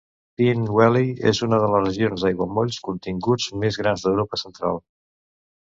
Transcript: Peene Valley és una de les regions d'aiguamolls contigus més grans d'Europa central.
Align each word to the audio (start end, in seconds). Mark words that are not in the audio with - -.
Peene 0.41 0.69
Valley 0.77 1.11
és 1.31 1.41
una 1.49 1.59
de 1.65 1.69
les 1.75 1.85
regions 1.89 2.25
d'aiguamolls 2.27 2.81
contigus 2.89 3.47
més 3.65 3.81
grans 3.83 4.07
d'Europa 4.07 4.45
central. 4.47 4.83